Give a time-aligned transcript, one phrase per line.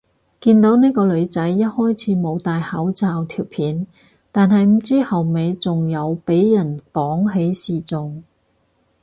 [0.39, 3.85] 見到呢個女仔一開始冇戴口罩條片，
[4.31, 8.23] 但係唔知後尾仲有俾人綁起示眾